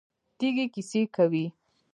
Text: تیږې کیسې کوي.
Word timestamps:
تیږې 0.37 0.65
کیسې 0.73 1.01
کوي. 1.15 1.45